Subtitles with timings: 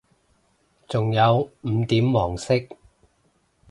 [0.87, 2.57] 仲有五點黃色